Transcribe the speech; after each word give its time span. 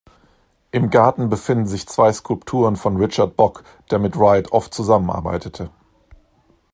Im 0.71 0.89
Garten 0.89 1.29
befinden 1.29 1.67
sich 1.67 1.85
zwei 1.87 2.11
Skulpturen 2.11 2.75
von 2.75 2.97
Richard 2.97 3.35
Bock, 3.37 3.63
der 3.91 3.99
mit 3.99 4.17
Wright 4.17 4.51
oft 4.51 4.73
zusammenarbeitete. 4.73 5.69